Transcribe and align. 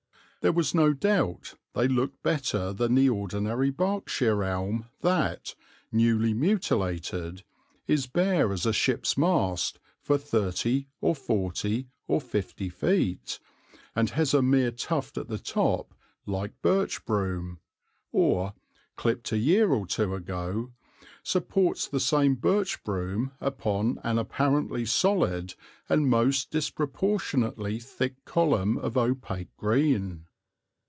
There 0.41 0.51
was 0.51 0.73
no 0.73 0.91
doubt 0.91 1.53
they 1.75 1.87
looked 1.87 2.23
better 2.23 2.73
than 2.73 2.95
the 2.95 3.07
ordinary 3.07 3.69
Berkshire 3.69 4.43
elm 4.43 4.85
that, 5.01 5.53
newly 5.91 6.33
mutilated, 6.33 7.43
is 7.85 8.07
bare 8.07 8.51
as 8.51 8.65
a 8.65 8.73
ship's 8.73 9.15
mast 9.15 9.79
for 10.01 10.17
thirty 10.17 10.87
or 10.99 11.13
forty 11.13 11.89
or 12.07 12.19
fifty 12.19 12.69
feet, 12.69 13.37
and 13.95 14.09
has 14.09 14.33
a 14.33 14.41
mere 14.41 14.71
tuft 14.71 15.15
at 15.15 15.27
the 15.27 15.37
top 15.37 15.93
like 16.25 16.59
birch 16.63 17.05
broom, 17.05 17.59
or, 18.11 18.55
clipped 18.95 19.31
a 19.31 19.37
year 19.37 19.69
or 19.69 19.85
two 19.85 20.15
ago, 20.15 20.71
supports 21.21 21.87
the 21.87 21.99
same 21.99 22.33
birch 22.33 22.83
broom 22.83 23.31
upon 23.39 23.99
an 24.03 24.17
apparently 24.17 24.85
solid 24.87 25.53
and 25.87 26.09
most 26.09 26.49
disproportionately 26.49 27.77
thick 27.79 28.25
column 28.25 28.75
of 28.79 28.97
opaque 28.97 29.55
green. 29.55 30.25